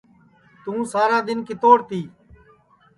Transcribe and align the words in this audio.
توں 0.63 0.79
سارا 0.91 1.17
دؔن 1.27 1.39
کِتوڑ 1.47 1.77
تی 1.89 2.01